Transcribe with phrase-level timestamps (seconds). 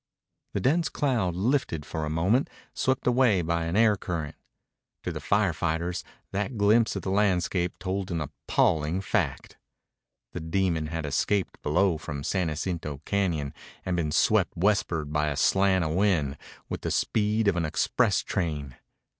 [0.53, 4.35] The dense cloud lifted for a moment, swept away by an air current.
[5.03, 9.59] To the fire fighters that glimpse of the landscape told an appalling fact.
[10.31, 13.53] The demon had escaped below from San Jacinto Cañon
[13.85, 16.35] and been swept westward by a slant of wind
[16.67, 18.77] with the speed of an express train.